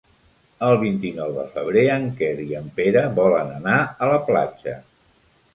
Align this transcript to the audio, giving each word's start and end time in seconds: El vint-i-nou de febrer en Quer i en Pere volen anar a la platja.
El 0.67 0.77
vint-i-nou 0.83 1.33
de 1.35 1.43
febrer 1.51 1.83
en 1.97 2.09
Quer 2.21 2.31
i 2.47 2.57
en 2.63 2.71
Pere 2.79 3.05
volen 3.23 3.55
anar 3.59 3.79
a 4.07 4.11
la 4.15 4.21
platja. 4.31 4.79